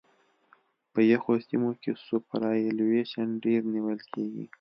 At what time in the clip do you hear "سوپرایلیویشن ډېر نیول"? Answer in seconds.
2.05-3.99